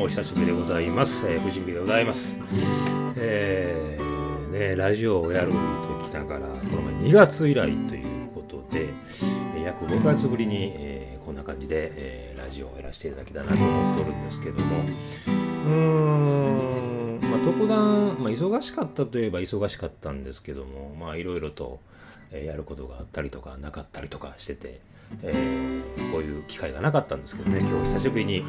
[0.00, 2.34] もお久しぶりでございます、えー、藤見でございます。
[3.16, 5.58] えー、ねラジオをやると
[6.02, 8.88] きながらこの前2月以来ということで
[9.62, 14.76] 約5ヶ月ぶりに、えー、こんな感じで、えー、ラジオをやらせていただきたいなと思っておるんですけども。
[14.78, 21.78] うーんまあ特段、まあ、忙しかったといえば忙しかったんですけどもまあいろいろと、
[22.32, 24.80] え、やることがあったりとかなかったりとかしてて
[25.22, 28.44] えー、こういう機会がなかったんですけどね今日久しぶりに、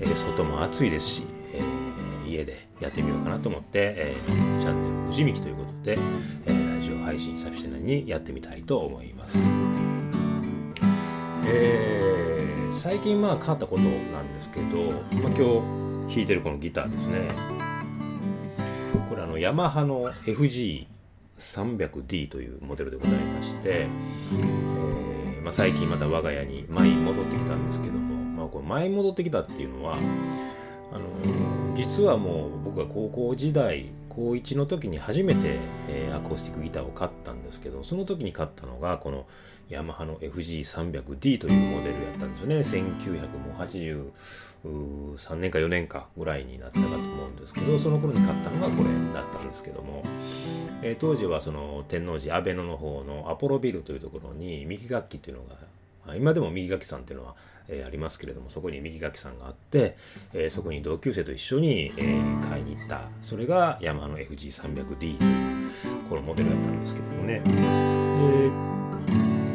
[0.00, 4.16] えー、外も暑いですし、えー、家でやってみようかなと思って、え
[4.60, 5.96] チャンネル「藤幹」ということで、
[6.46, 9.38] えラジオ配信久しぶりにやってみたいと思います。
[11.46, 14.64] え最近まあ変わったことなんですけど、
[15.22, 15.44] まあ、今日
[16.14, 17.28] 弾いてるこのギターですね
[19.08, 24.91] これあのヤマハの FG300D というモデルでございまして、えー
[25.42, 29.96] まあ、最近また我が家に舞い戻ってきたんですけども、まあ、これ舞戻ってきたっていうのは
[30.92, 35.56] あの実はもう僕が高校時代高1の時に初めて、
[35.88, 39.24] えー、アコースティックギターを買ったんですけどその時に買ったのがこの
[39.70, 42.56] ヤマハの FG300D というモデルやったんですよね。
[44.64, 50.04] 1983年か4年かぐらいになったかと思うんですけどその頃に買ったのがこれだったんですけども
[50.82, 57.36] えー、当時はその天王寺阿倍野の方のアポロビルというところに右楽器っていうのが今でも右楽器さんっていうのは、
[57.72, 59.96] えー、ありますけれどもそこに右楽器さんがあって、
[60.32, 63.08] えー、そこに同級生と一緒に、えー、買いに行った。
[63.22, 65.18] それがヤマハの FG300D という
[66.08, 68.72] このモデルだったんですけどもね、えー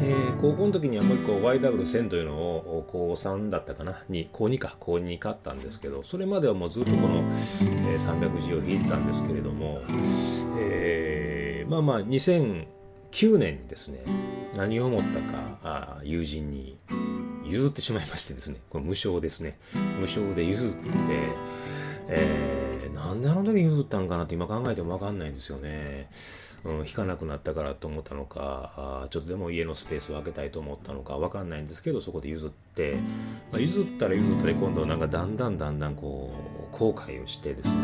[0.00, 4.04] えー、高校の時にはもう一個 YW1000 というのを高3だったかな？
[4.08, 4.76] に高2か。
[4.80, 9.80] 高2に買ったんですけどそれまではもうずっとこの、えー、300G を弾いてたんですけれども、
[10.58, 14.04] えー、まあまあ2009年にですね
[14.56, 16.78] 何を思ったかあ友人に
[17.48, 19.58] 譲ってしまいましてですねこれ無償ですね
[20.00, 20.78] 無償で譲って、
[22.08, 26.08] えー、なんであの時譲ったんかなって今考えても分かんないんですよね。
[26.64, 32.96] うん、引かなくなったからと思ったのかあちょっとでも家のスペースを空けたいと思ったのか分かんないんですけどそこで譲って、
[33.52, 36.32] まあ、譲ったら譲ったら今度なんかだんだんだんだんこ
[36.72, 37.80] う後悔をしてですね、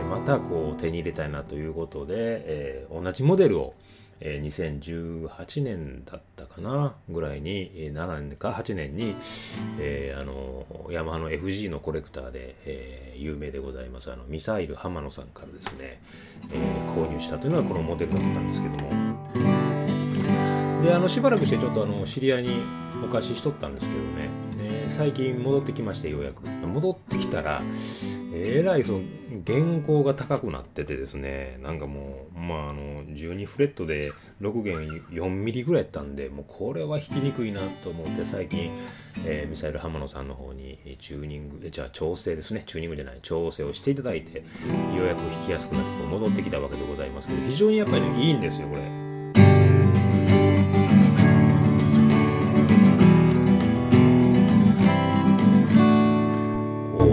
[0.00, 3.74] えー、またこう手に入れたいなということで、えー、同じモデルを
[4.20, 9.14] えー、2018年だったかなぐらいに、えー、7年か8年に、
[9.78, 16.00] えー、あのヤマハの FG のコレクターで、えー、有名でございますあのミサイル浜野さんからですね、
[16.52, 18.90] えー、購入したというのがこのモデルだったんですけども。
[20.82, 22.50] であのしばらくしてちょっとあの知り合いに
[23.02, 26.46] お貸ししとったんですけどね、えー、最近戻ってきましてようやく。
[26.46, 27.62] 戻ってきたら
[28.34, 29.00] えらいその
[29.46, 38.70] 原稿が高くなっててですねなんかもうまああの12フレットで6弦4ミリぐらいやったんでもうこれは弾きにくいなと思って最近、
[39.26, 44.44] えー、ミサイル浜野さんの方にチューニングじゃあ調整ですねチューニングじゃない調整をしていただいてよ
[45.02, 49.03] うやく弾きやすくなって戻ってきたわけでございますけど非常にやっぱり、ね、いいんですよこれ。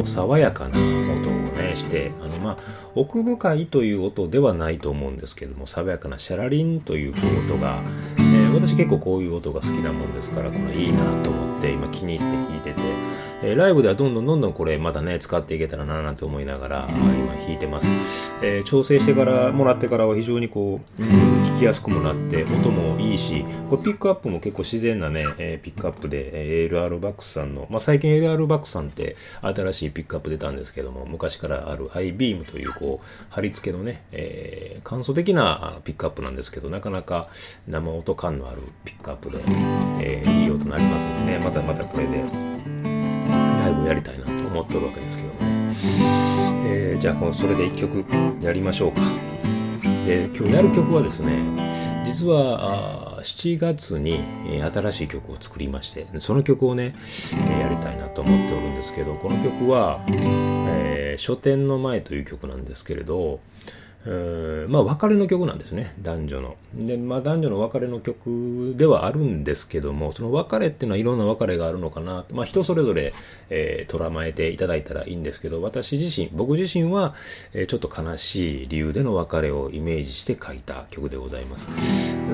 [0.05, 2.57] 爽やかな音をねしてあのまあ
[2.95, 7.13] 奥深いという音ではないと思うんですけども爽やかなシャラリンという
[7.47, 7.81] 音が、
[8.17, 12.81] えー、私結構こういう音が好きなもんですからこれいいなと思って今気に入って弾いてて、
[13.43, 37.29] えー、ライブではどんどんどんどんこれまたね使っていけたらななんて思いながら今弾いてます、えー、調整してからもらってからは非常にこう、弾きやすくもなって音もいいしこれピックアップも結構自然なね、えピックアップで、え LR バックスさんの、まあ、最近 LR バックスさんって新しいピックアップ出たんですけども昔からある iBeam というこう貼り付けのね、えー、簡素的なピックアップなんですけどなかなか
[37.67, 39.37] 生音感のあるピックアップで、
[40.01, 41.37] えー、いい音になりますんでね。
[41.37, 45.35] またまたこれでライブをやりたいなと思ってるわけですけどね、
[46.65, 48.03] えー、じゃあそれで1曲
[48.43, 49.01] やりましょうか。
[50.05, 51.71] で今日やる曲はですね
[52.05, 54.19] 実は7月に、
[54.73, 56.95] 新しい曲を作りましてその曲をね、
[57.59, 63.39] やりたいなと思っておるんですけどこの曲は、えー、書店の前という曲なんですけれど
[64.67, 66.55] まあ別れの曲なんですね男女の。
[66.73, 73.13] でまあ男女の別れの曲ではあるんですけどもその別れっていうのはいろんな別れがあるのかなまあ人それぞれ、
[73.49, 77.13] えー、捉まえていただいたらいいんですけど私自身僕自身は、
[77.53, 81.69] えー、ちょっと悲しい理由での別れをイメージして書いた曲でございます。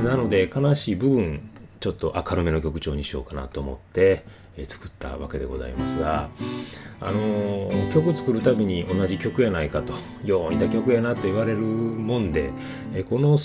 [0.04, 1.50] なので悲しい部分
[1.80, 4.24] ちょっと明るめの曲調にしようかなと思って、
[4.66, 6.30] 作ったわけでございますが、
[7.00, 9.94] あの、曲作るたびに同じ曲やないかと
[10.26, 12.52] よう似た曲やなと言われるもんで、
[12.94, 13.38] えこの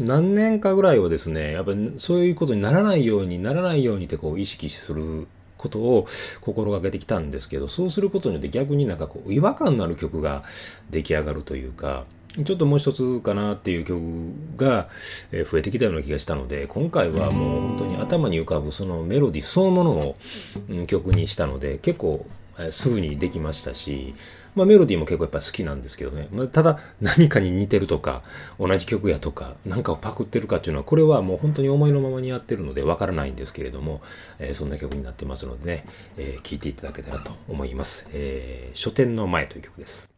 [0.00, 5.26] 何年かぐらいはですねやっぱりそういうことにならないようにならないようにってこう意識する
[5.58, 6.06] ことを
[6.40, 10.42] 心がけてきたんですけどそうすることによって逆になんかこう違和感のある曲が
[10.90, 12.04] 出来上がるというか
[12.44, 14.00] ちょっともう一つかなっていう曲
[14.56, 14.88] が
[15.50, 20.16] 増えてきたような気がしたので今回はもう本当に頭に浮かぶそのメロディーそのものを
[20.86, 22.24] 曲にしたので結構
[22.70, 24.14] すぐにできましたし、
[24.54, 28.22] まあ、メロディーも結構やっぱ好きなんですけどね、まあ、ただ何かに似てるとか
[28.58, 34.02] 同じ曲やとか何かをパクってるかっていうのはこれはもう本当に思いのままにやってるのでわからないんですけれども、
[34.38, 35.84] えー、そんな曲になってますのでね、
[36.16, 40.09] えー、いていただけたらと思います、えー、書店の前という曲です。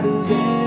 [0.00, 0.59] Saturday.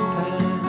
[0.00, 0.59] time.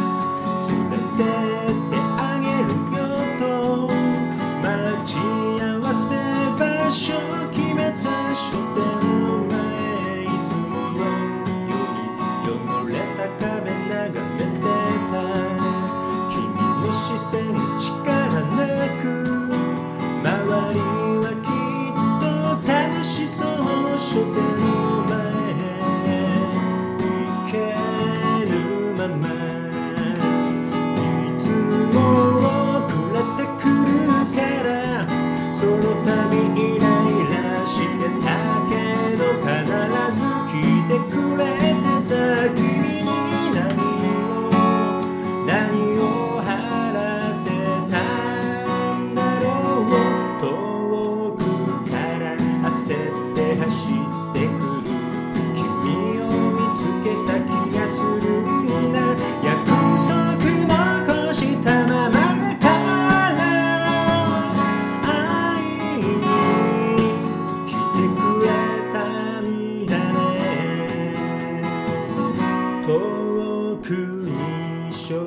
[75.12, 75.20] 焦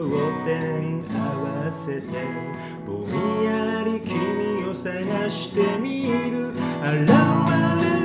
[0.47, 1.19] 点合
[1.67, 2.09] わせて
[2.87, 6.53] ぼんやり君を探してみる。
[6.53, 8.04] 現れ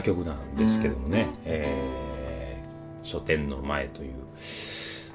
[0.00, 4.14] な曲なんですけどもね、えー、書店の前という。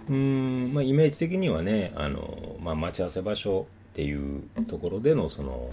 [0.07, 5.71] うんまあイメージ的にはねあの、まあ、待ち合わせ場所っていうところでのその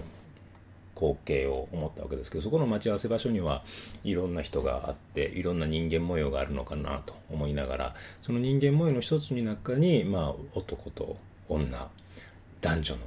[0.94, 3.62] 光景を思ったわけですけどそこの待ち合わせ場所には
[4.04, 11.18] いろんな人があっていろんな人間模様があるのかなと思いながらその人間模様の一つの中に、まあ、男と
[11.50, 11.88] 女
[12.62, 13.00] 男女の、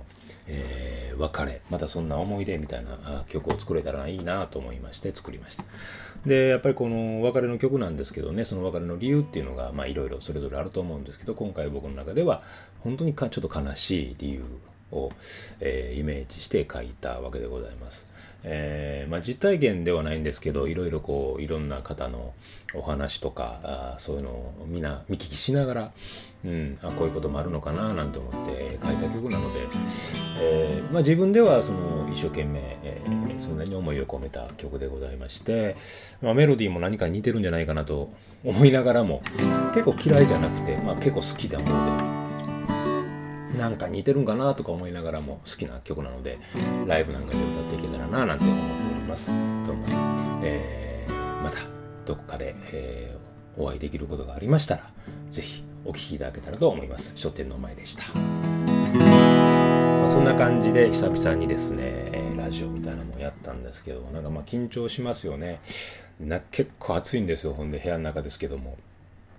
[0.48, 5.64] えー、別れまたそんな思い出みたいな曲を作れたらいいなと思いまして作りました
[6.26, 12.44] でやっぱりこの別れの曲なんですけどねその別れの理由っていうのがまあいろいろそれぞれあると思うんですけど今回僕の中では
[12.82, 14.46] 本当にかちょっと悲しい理由
[14.92, 15.12] を、
[15.60, 18.14] えー、イメージして書いたわけでございます。
[18.48, 22.34] えー、まあ、実体験ではないんですけどいろいろこういろんな方の
[22.76, 25.92] お話とかあそういうのをみんな見聞きしながら、
[26.46, 29.45] うん、あこういうこともあるのかななんて思って書いた曲なの、
[30.96, 35.76] まあ、自分ではその一生懸命、えー、そんなに思いを込めた曲でございまして、
[36.22, 38.14] まあ、メロディーも何か似てるんじゃないかなと
[38.46, 39.22] 思いながらも
[39.74, 42.16] 結構嫌いじゃなくて、まあ、結構好きだもので。
[43.58, 46.40] なんか似てるんかなとか思いながらも好きな曲なので
[46.88, 48.64] ライブなんかで歌っていけたらななんて思って
[48.98, 49.38] おりますどう
[49.78, 49.86] も、
[50.44, 51.60] えー、また
[52.06, 54.90] どこかで、えー、お会いできることがありましたら
[55.30, 58.04] 是非お聴きいただけたらと思います書店の前でした、
[60.16, 65.60] そんな感じで久々にですねラジオみたいなのをやったんですけどなんかまあ緊張しますよね。
[66.22, 68.78] な結構暑いんですよほんで部屋の中ですけども。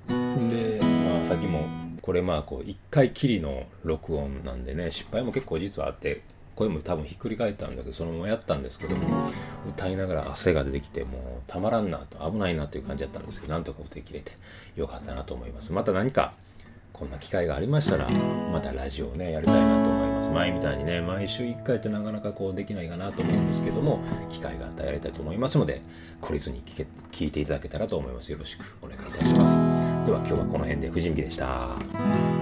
[0.07, 1.67] で、まあ、さっきも
[2.03, 6.21] これまあこう1回きりの録音なんでね失敗も結構実はあって
[6.55, 9.31] 声も多分ひっくり返ったんだけどそのままやったんですけども
[9.67, 14.33] 歌いながら汗が出てきてもうたまらんなと危ないなという感じだったんですけどなんとか歌い切れて
[14.77, 15.73] よかったなと思います。
[15.73, 16.35] また何か
[16.99, 18.09] こんな機会がありましたら
[18.51, 20.31] またラジオをねやりたいなと思います。
[20.31, 24.01] 前みたいにね毎週1回ってなかなかこうできないかなと思うんですけども
[24.31, 25.83] 機会があったらやりたいと思いますので
[26.23, 28.33] 懲りずに聞け聞いていただけたらと思います。
[28.33, 30.07] よろしくお願いいたします。
[30.07, 32.36] では今日はこの辺で藤見でした。